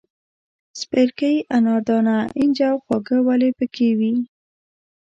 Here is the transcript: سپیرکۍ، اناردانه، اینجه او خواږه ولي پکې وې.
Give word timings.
سپیرکۍ، 0.79 1.35
اناردانه، 1.57 2.17
اینجه 2.39 2.65
او 2.73 2.77
خواږه 2.83 3.17
ولي 3.27 3.51
پکې 3.57 3.89
وې. 3.99 4.13